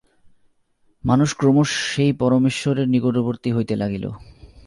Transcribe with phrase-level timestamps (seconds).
[1.03, 4.05] মানুষ ক্রমশ সেই পরমেশ্বরের নিকটবর্তী হইতে লাগিল।